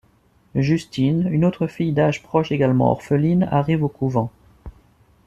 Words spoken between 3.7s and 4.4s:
au couvent.